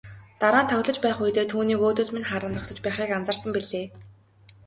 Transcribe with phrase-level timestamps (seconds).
[0.41, 3.85] Дараа нь тоглож байх үедээ түүнийг өөдөөс минь харан зогсож байхыг анзаарсан билээ.